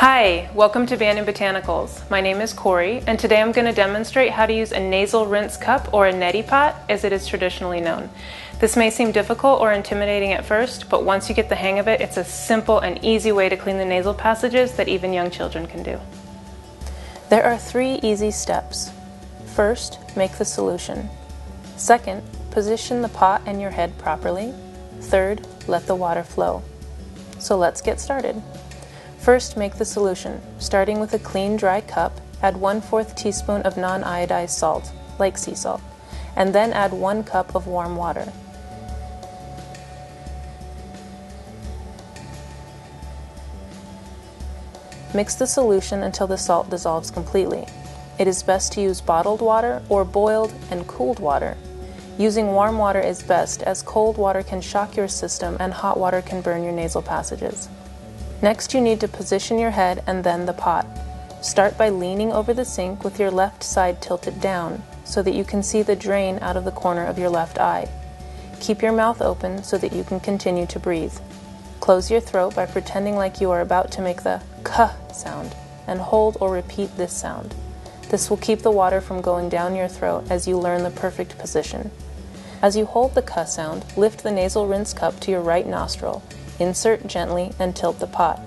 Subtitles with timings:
[0.00, 2.08] Hi, welcome to Banyan Botanicals.
[2.08, 5.26] My name is Corey, and today I'm going to demonstrate how to use a nasal
[5.26, 8.08] rinse cup or a neti pot as it is traditionally known.
[8.60, 11.88] This may seem difficult or intimidating at first, but once you get the hang of
[11.88, 15.32] it, it's a simple and easy way to clean the nasal passages that even young
[15.32, 15.98] children can do.
[17.28, 18.92] There are three easy steps.
[19.46, 21.10] First, make the solution.
[21.76, 22.22] Second,
[22.52, 24.54] position the pot and your head properly.
[25.00, 26.62] Third, let the water flow.
[27.40, 28.40] So let's get started.
[29.18, 30.40] First, make the solution.
[30.58, 35.36] Starting with a clean, dry cup, add 1 4th teaspoon of non iodized salt, like
[35.36, 35.82] sea salt,
[36.36, 38.32] and then add 1 cup of warm water.
[45.14, 47.66] Mix the solution until the salt dissolves completely.
[48.18, 51.56] It is best to use bottled water or boiled and cooled water.
[52.18, 56.20] Using warm water is best as cold water can shock your system and hot water
[56.20, 57.68] can burn your nasal passages.
[58.40, 60.86] Next, you need to position your head and then the pot.
[61.40, 65.42] Start by leaning over the sink with your left side tilted down so that you
[65.42, 67.88] can see the drain out of the corner of your left eye.
[68.60, 71.14] Keep your mouth open so that you can continue to breathe.
[71.80, 75.54] Close your throat by pretending like you are about to make the k sound
[75.88, 77.56] and hold or repeat this sound.
[78.08, 81.38] This will keep the water from going down your throat as you learn the perfect
[81.38, 81.90] position.
[82.62, 86.22] As you hold the k sound, lift the nasal rinse cup to your right nostril
[86.58, 88.40] Insert gently and tilt the pot.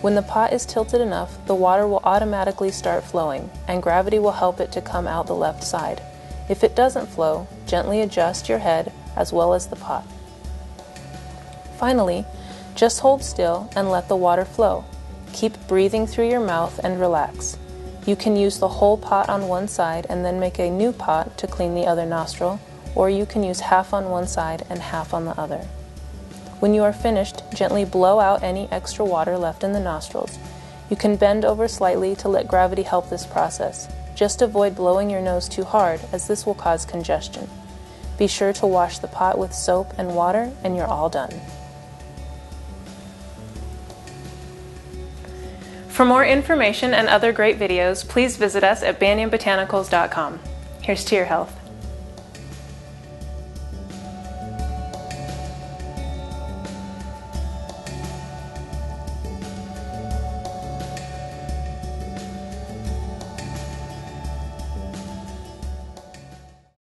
[0.00, 4.32] When the pot is tilted enough, the water will automatically start flowing, and gravity will
[4.32, 6.02] help it to come out the left side.
[6.48, 10.06] If it doesn't flow, gently adjust your head as well as the pot.
[11.78, 12.26] Finally,
[12.74, 14.84] just hold still and let the water flow.
[15.32, 17.56] Keep breathing through your mouth and relax.
[18.06, 21.38] You can use the whole pot on one side and then make a new pot
[21.38, 22.60] to clean the other nostril,
[22.94, 25.66] or you can use half on one side and half on the other.
[26.64, 30.38] When you are finished, gently blow out any extra water left in the nostrils.
[30.88, 33.86] You can bend over slightly to let gravity help this process.
[34.14, 37.50] Just avoid blowing your nose too hard, as this will cause congestion.
[38.16, 41.38] Be sure to wash the pot with soap and water, and you're all done.
[45.88, 50.40] For more information and other great videos, please visit us at banyanbotanicals.com.
[50.80, 51.63] Here's to your health.